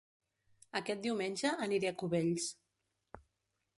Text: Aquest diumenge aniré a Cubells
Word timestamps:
Aquest 0.79 1.03
diumenge 1.09 1.51
aniré 1.67 1.91
a 1.91 1.93
Cubells 2.03 2.49